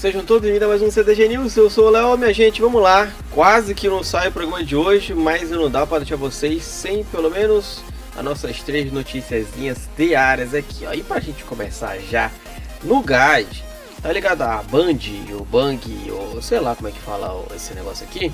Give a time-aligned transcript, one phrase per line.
[0.00, 2.80] Sejam todos bem-vindos a mais um CDG News, eu sou o Léo, minha gente, vamos
[2.80, 3.12] lá.
[3.32, 7.04] Quase que não sai o programa de hoje, mas não dá para deixar vocês sem
[7.04, 7.82] pelo menos
[8.16, 10.94] as nossas três noticiazinhas diárias aqui, ó.
[10.94, 12.30] E pra gente começar já
[12.82, 13.46] no gás,
[14.00, 14.40] tá ligado?
[14.40, 15.00] A Band,
[15.38, 18.32] o Bang, ou sei lá como é que fala esse negócio aqui.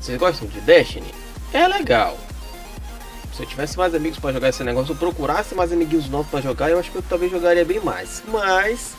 [0.00, 1.14] Vocês gostam de Destiny?
[1.52, 2.18] É legal.
[3.32, 6.40] Se eu tivesse mais amigos para jogar esse negócio, eu procurasse mais amiguinhos novos para
[6.40, 8.20] jogar, eu acho que eu talvez jogaria bem mais.
[8.26, 8.96] Mas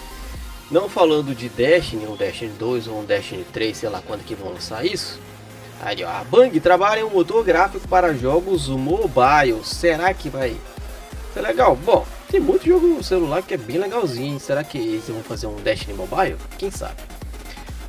[0.73, 4.33] não falando de Destiny, um Destiny 2 ou um Destiny 3, sei lá quando que
[4.33, 5.19] vão lançar isso.
[5.79, 9.63] Aí, ó, a Bang trabalha em um motor gráfico para jogos mobile.
[9.63, 10.55] Será que vai
[11.31, 11.75] ser legal?
[11.75, 14.39] Bom, tem muito jogo celular que é bem legalzinho.
[14.39, 16.37] Será que eles vão fazer um Destiny Mobile?
[16.57, 17.03] Quem sabe?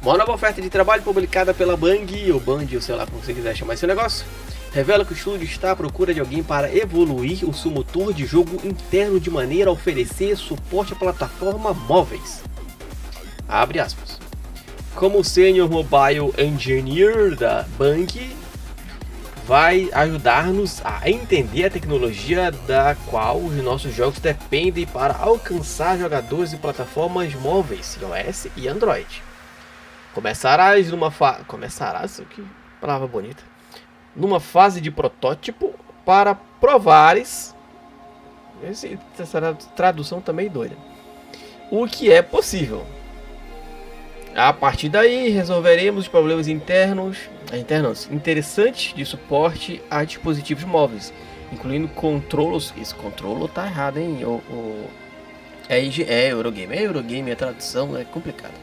[0.03, 3.33] Uma nova oferta de trabalho publicada pela Bang, ou Band, ou sei lá como você
[3.33, 4.27] quiser chamar esse negócio,
[4.73, 8.27] revela que o estúdio está à procura de alguém para evoluir o seu motor de
[8.27, 12.43] jogo interno de maneira a oferecer suporte a plataformas móveis.
[13.49, 14.19] Abre aspas.
[14.95, 18.37] Como Senior Mobile Engineer da Bang,
[19.45, 26.53] vai ajudar-nos a entender a tecnologia da qual os nossos jogos dependem para alcançar jogadores
[26.53, 29.23] em plataformas móveis, iOS e Android.
[30.15, 31.45] Começarás numa fase.
[31.45, 32.23] Começarás?
[32.31, 32.43] Que
[32.81, 33.43] palavra bonita.
[34.15, 35.75] Numa fase de protótipo
[36.07, 37.55] para provares.
[38.63, 40.77] Essa tradução também doida.
[41.71, 42.87] O que é possível.
[44.35, 47.19] A partir daí, resolveremos os problemas internos,
[47.57, 51.15] internos interessantes de suporte a dispositivos móveis,
[51.53, 52.75] incluindo controlos.
[52.77, 54.25] Esse controlo tá errado, hein?
[54.25, 54.91] O, o,
[55.69, 56.75] é, é Eurogame.
[56.75, 58.55] É Eurogame, a tradução é complicada.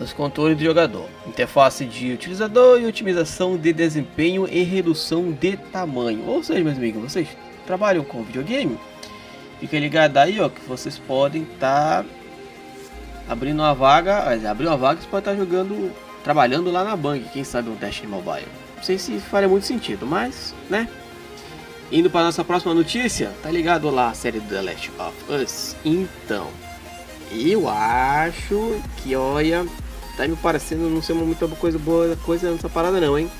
[0.00, 6.26] Os controles do jogador, interface de utilizador e otimização de desempenho e redução de tamanho.
[6.26, 7.28] Ou seja, meus amigos, vocês
[7.66, 8.78] trabalham com videogame?
[9.58, 12.02] Fica ligado aí, ó, que vocês podem estar.
[12.02, 12.19] Tá
[13.30, 15.92] abrindo uma vaga, abriu uma vaga, você pode estar jogando,
[16.24, 18.48] trabalhando lá na Bang, quem sabe um Destiny Mobile.
[18.76, 20.88] Não sei se faria muito sentido, mas, né?
[21.92, 25.76] Indo para nossa próxima notícia, tá ligado lá a série The Last of Us?
[25.84, 26.48] Então,
[27.30, 29.64] eu acho que, olha,
[30.16, 33.30] tá me parecendo não ser muita coisa boa coisa nessa parada não, hein?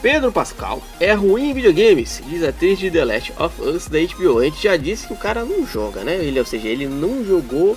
[0.00, 3.98] Pedro Pascal é ruim em videogames, diz a atriz de The Last of Us da
[3.98, 4.38] HBO.
[4.38, 6.14] A gente já disse que o cara não joga, né?
[6.16, 7.76] Ele, ou seja, ele não jogou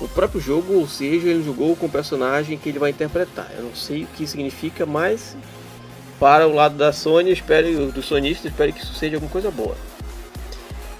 [0.00, 3.50] o próprio jogo, ou seja, ele jogou com o personagem que ele vai interpretar.
[3.56, 5.36] Eu não sei o que significa, mas
[6.18, 9.76] para o lado da Sony, espero, do sonista, espero que isso seja alguma coisa boa.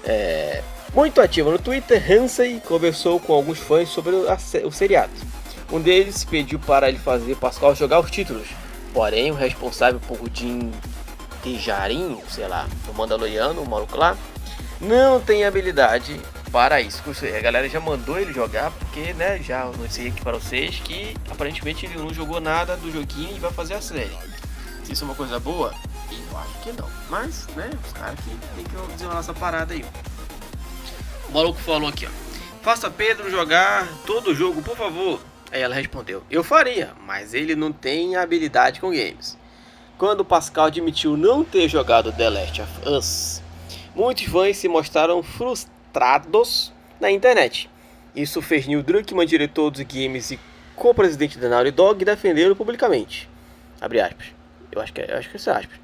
[0.03, 0.63] É,
[0.93, 4.25] muito ativo no Twitter, Hansen conversou com alguns fãs sobre o,
[4.65, 5.11] o seriado.
[5.71, 8.47] Um deles pediu para ele fazer Pascal jogar os títulos,
[8.93, 10.71] porém o responsável por Jim
[11.43, 14.17] Tejarin, sei lá, o Mandaloriano, o maluco lá,
[14.79, 16.19] não tem habilidade
[16.51, 17.03] para isso.
[17.35, 21.85] A galera já mandou ele jogar, porque né, já anunciei aqui para vocês que aparentemente
[21.85, 24.15] ele não jogou nada do joguinho e vai fazer a série.
[24.83, 25.73] Se isso é uma coisa boa,
[26.11, 26.89] eu acho que não.
[27.09, 29.85] Mas, né, os caras que tem que desenrolar essa parada aí.
[31.29, 32.27] O maluco falou aqui, ó.
[32.61, 35.21] Faça Pedro jogar todo o jogo, por favor.
[35.51, 39.37] Aí ela respondeu: Eu faria, mas ele não tem habilidade com games.
[39.97, 43.41] Quando Pascal admitiu não ter jogado The Last of Us,
[43.95, 47.69] muitos fãs se mostraram frustrados frustrados na internet.
[48.15, 50.39] Isso fez Neil Druckmann, diretor dos games e
[50.75, 53.29] co-presidente da Naughty Dog, defendê-lo publicamente.
[53.81, 54.27] Abre aspas.
[54.71, 55.79] Eu acho que é, eu acho que é aspas.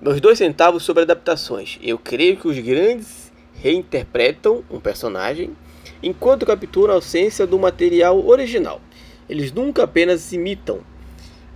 [0.00, 1.78] Meus dois centavos sobre adaptações.
[1.82, 5.56] Eu creio que os grandes reinterpretam um personagem
[6.02, 8.80] enquanto capturam a ausência do material original.
[9.28, 10.80] Eles nunca apenas imitam.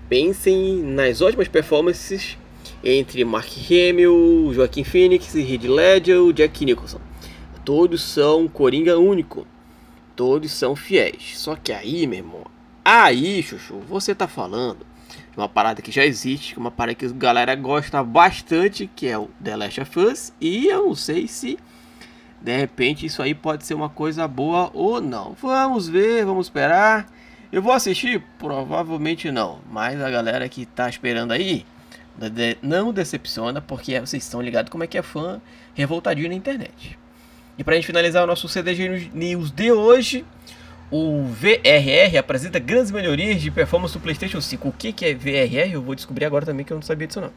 [0.08, 2.38] Pensem nas ótimas performances
[2.82, 7.00] entre Mark Hamill, Joaquim Phoenix, Heath Ledger Jack Nicholson.
[7.66, 9.44] Todos são Coringa único.
[10.14, 11.36] Todos são fiéis.
[11.36, 12.46] Só que aí, meu irmão,
[12.84, 14.86] aí, Chuchu, você tá falando
[15.32, 19.18] de uma parada que já existe, uma parada que a galera gosta bastante, que é
[19.18, 21.58] o The Last of Us, e eu não sei se
[22.40, 25.32] de repente isso aí pode ser uma coisa boa ou não.
[25.32, 27.08] Vamos ver, vamos esperar.
[27.50, 28.22] Eu vou assistir?
[28.38, 31.66] Provavelmente não, mas a galera que tá esperando aí
[32.62, 35.42] não decepciona, porque vocês estão ligados como é que é fã
[35.74, 36.96] revoltadinho na internet.
[37.58, 40.24] E para a gente finalizar o nosso CDG News de hoje,
[40.90, 44.68] o VRR apresenta grandes melhorias de performance do PlayStation 5.
[44.68, 45.72] O que, que é VRR?
[45.72, 47.32] Eu vou descobrir agora também que eu não sabia disso não.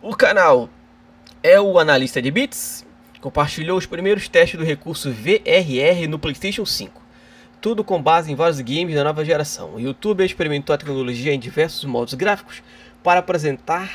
[0.00, 0.70] O canal
[1.42, 2.86] é o analista de bits,
[3.20, 7.02] compartilhou os primeiros testes do recurso VRR no PlayStation 5.
[7.60, 9.74] Tudo com base em vários games da nova geração.
[9.74, 12.62] O YouTube experimentou a tecnologia em diversos modos gráficos
[13.02, 13.90] para apresentar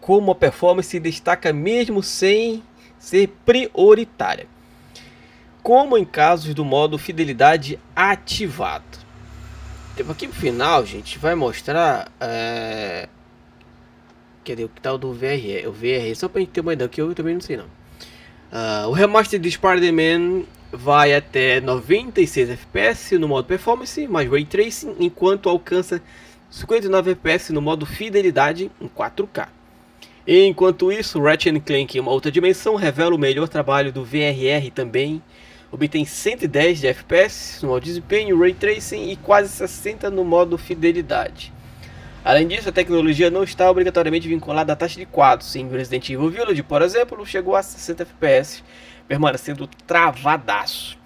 [0.00, 2.62] como a performance se destaca mesmo sem
[3.00, 4.46] ser prioritária,
[5.62, 9.00] como em casos do modo fidelidade ativado.
[9.96, 12.12] Tipo, aqui pro final, gente, vai mostrar.
[12.20, 13.08] É...
[14.44, 15.66] Cadê o que tal do VRE?
[15.66, 17.66] O VRE, só pra gente ter uma ideia, que eu também não sei não.
[17.66, 24.96] Uh, o remaster de Spider-Man vai até 96 FPS no modo performance, mais Ray Tracing,
[24.98, 26.02] enquanto alcança
[26.50, 29.48] 59 FPS no modo fidelidade em 4K.
[30.26, 35.22] Enquanto isso, Ratchet Clank em uma outra dimensão revela o melhor trabalho do VRR também,
[35.72, 41.52] obtém 110 de FPS no modo desempenho, Ray Tracing e quase 60 no modo fidelidade.
[42.22, 45.56] Além disso, a tecnologia não está obrigatoriamente vinculada à taxa de quadros.
[45.56, 48.62] Em Resident Evil Village, por exemplo, chegou a 60 FPS,
[49.08, 50.98] permanecendo travadaço.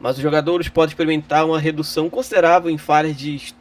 [0.00, 3.52] Mas os jogadores podem experimentar uma redução considerável em falhas de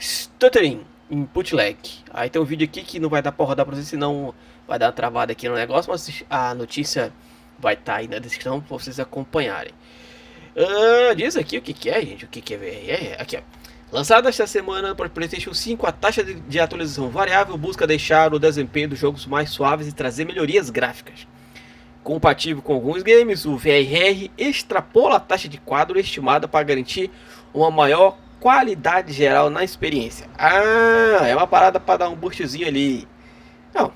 [0.00, 1.76] stuttering, input lag.
[2.10, 4.34] Aí tem um vídeo aqui que não vai dar para rodar para vocês, senão
[4.66, 7.12] vai dar uma travada aqui no negócio, mas a notícia
[7.58, 9.72] vai estar tá aí na descrição para vocês acompanharem.
[10.54, 13.20] Uh, diz aqui o que, que é, gente, o que, que é VRR.
[13.20, 13.40] Aqui, ó.
[13.90, 18.90] Lançada esta semana para PlayStation 5, a taxa de atualização variável busca deixar o desempenho
[18.90, 21.26] dos jogos mais suaves e trazer melhorias gráficas.
[22.04, 27.10] Compatível com alguns games, o VRR extrapola a taxa de quadro estimada para garantir
[27.54, 30.28] uma maior qualidade geral na experiência.
[30.36, 33.06] Ah, é uma parada para dar um boostzinho ali.
[33.74, 33.92] Não,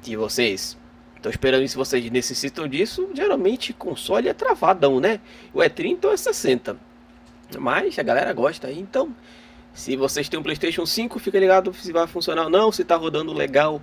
[0.00, 0.76] se vocês
[1.16, 5.20] estão esperando isso, vocês necessitam disso, geralmente console é travadão, né?
[5.52, 6.76] O é 30 ou é 60.
[7.58, 9.14] Mas a galera gosta aí, então
[9.74, 12.94] se vocês têm um Playstation 5, fica ligado se vai funcionar ou não, se tá
[12.94, 13.82] rodando legal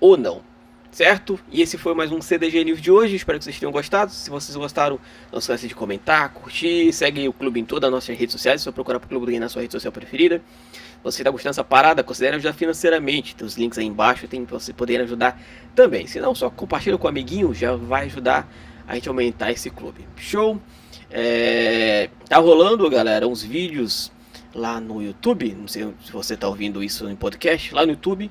[0.00, 0.42] ou não.
[0.90, 1.38] Certo?
[1.52, 4.10] E esse foi mais um CDG News de hoje, espero que vocês tenham gostado.
[4.10, 4.98] Se vocês gostaram,
[5.30, 8.64] não esqueça de comentar, curtir, segue o clube em todas as nossas redes sociais, é
[8.64, 10.42] só procurar pro Clube do Game na sua rede social preferida.
[10.72, 13.36] Se você está gostando dessa parada, considere ajudar financeiramente.
[13.36, 15.40] Tem os links aí embaixo, tem para você poder ajudar
[15.76, 16.08] também.
[16.08, 18.52] Se não, só compartilha com o amiguinho, já vai ajudar
[18.86, 20.04] a gente a aumentar esse clube.
[20.16, 20.60] Show?
[21.08, 24.10] É, tá rolando, galera, uns vídeos
[24.52, 25.54] lá no YouTube.
[25.56, 28.28] Não sei se você tá ouvindo isso em podcast, lá no YouTube.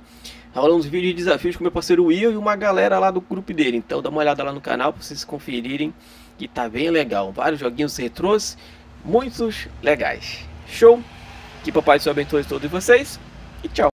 [0.53, 3.53] Rolando uns vídeos de desafios com meu parceiro Will e uma galera lá do grupo
[3.53, 3.77] dele.
[3.77, 5.93] Então dá uma olhada lá no canal pra vocês conferirem
[6.37, 7.31] que tá bem legal.
[7.31, 8.57] Vários joguinhos retrôs,
[9.05, 10.45] muitos legais.
[10.67, 11.01] Show?
[11.63, 13.19] Que papai abençoe todos vocês
[13.63, 13.87] e tchau.